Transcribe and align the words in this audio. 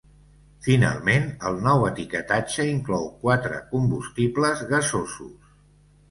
Finalment, 0.67 1.25
el 1.49 1.59
nou 1.65 1.83
etiquetatge 1.89 2.65
inclou 2.69 3.05
quatre 3.25 3.59
combustibles 3.75 4.65
gasosos. 4.71 5.45